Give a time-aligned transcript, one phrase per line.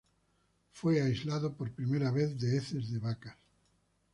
[0.71, 3.37] Fue aislado por primera vez de heces de vacas.